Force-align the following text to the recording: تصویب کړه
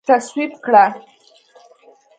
تصویب 0.07 0.53
کړه 0.65 0.85